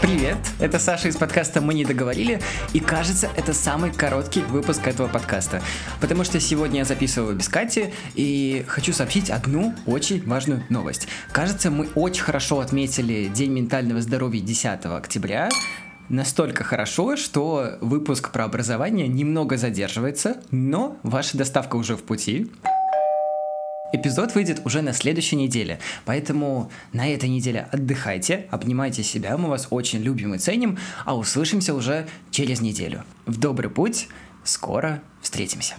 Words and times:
привет! 0.00 0.38
Это 0.60 0.78
Саша 0.78 1.08
из 1.08 1.16
подкаста 1.16 1.60
«Мы 1.60 1.74
не 1.74 1.84
договорили», 1.84 2.40
и 2.72 2.80
кажется, 2.80 3.28
это 3.36 3.52
самый 3.52 3.92
короткий 3.92 4.40
выпуск 4.40 4.86
этого 4.86 5.08
подкаста, 5.08 5.62
потому 6.00 6.24
что 6.24 6.40
сегодня 6.40 6.78
я 6.78 6.84
записываю 6.84 7.36
без 7.36 7.48
Кати, 7.48 7.92
и 8.14 8.64
хочу 8.68 8.92
сообщить 8.92 9.30
одну 9.30 9.74
очень 9.86 10.24
важную 10.26 10.64
новость. 10.70 11.08
Кажется, 11.32 11.70
мы 11.70 11.88
очень 11.94 12.22
хорошо 12.22 12.60
отметили 12.60 13.28
День 13.28 13.52
ментального 13.52 14.00
здоровья 14.00 14.40
10 14.40 14.86
октября, 14.86 15.50
настолько 16.08 16.64
хорошо, 16.64 17.16
что 17.16 17.78
выпуск 17.80 18.30
про 18.30 18.44
образование 18.44 19.08
немного 19.08 19.56
задерживается, 19.56 20.36
но 20.50 20.98
ваша 21.02 21.36
доставка 21.36 21.76
уже 21.76 21.96
в 21.96 22.02
пути. 22.02 22.50
Эпизод 23.94 24.34
выйдет 24.34 24.62
уже 24.64 24.82
на 24.82 24.92
следующей 24.92 25.36
неделе, 25.36 25.78
поэтому 26.04 26.68
на 26.92 27.06
этой 27.06 27.28
неделе 27.28 27.68
отдыхайте, 27.70 28.48
обнимайте 28.50 29.04
себя, 29.04 29.38
мы 29.38 29.48
вас 29.48 29.68
очень 29.70 30.00
любим 30.00 30.34
и 30.34 30.38
ценим, 30.38 30.78
а 31.04 31.16
услышимся 31.16 31.72
уже 31.74 32.08
через 32.32 32.60
неделю. 32.60 33.04
В 33.24 33.38
добрый 33.38 33.70
путь, 33.70 34.08
скоро 34.42 35.00
встретимся. 35.22 35.76